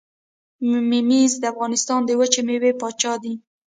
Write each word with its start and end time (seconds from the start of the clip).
ممیز 0.93 1.31
د 1.39 1.43
افغانستان 1.53 1.99
د 2.05 2.09
وچې 2.19 2.41
میوې 2.47 2.71
پاچا 2.81 3.13
دي. 3.23 3.33